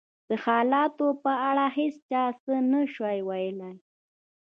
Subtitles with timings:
[0.29, 3.75] د حالاتو په اړه هېڅ چا څه نه شوای ویلای.